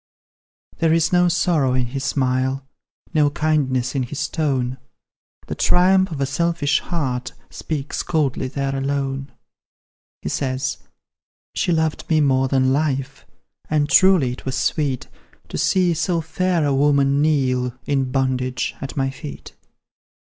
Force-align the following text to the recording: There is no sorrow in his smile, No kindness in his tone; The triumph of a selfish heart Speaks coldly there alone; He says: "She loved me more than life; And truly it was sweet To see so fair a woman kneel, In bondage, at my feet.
There 0.77 0.91
is 0.93 1.13
no 1.13 1.27
sorrow 1.27 1.75
in 1.75 1.85
his 1.85 2.03
smile, 2.03 2.65
No 3.13 3.29
kindness 3.29 3.93
in 3.93 4.01
his 4.01 4.27
tone; 4.27 4.79
The 5.45 5.53
triumph 5.53 6.09
of 6.09 6.19
a 6.19 6.25
selfish 6.25 6.79
heart 6.79 7.33
Speaks 7.51 8.01
coldly 8.01 8.47
there 8.47 8.75
alone; 8.75 9.31
He 10.23 10.29
says: 10.29 10.79
"She 11.53 11.71
loved 11.71 12.09
me 12.09 12.19
more 12.19 12.47
than 12.47 12.73
life; 12.73 13.27
And 13.69 13.87
truly 13.87 14.31
it 14.31 14.43
was 14.43 14.57
sweet 14.57 15.07
To 15.49 15.57
see 15.59 15.93
so 15.93 16.19
fair 16.19 16.65
a 16.65 16.73
woman 16.73 17.21
kneel, 17.21 17.77
In 17.85 18.11
bondage, 18.11 18.73
at 18.81 18.97
my 18.97 19.11
feet. 19.11 19.53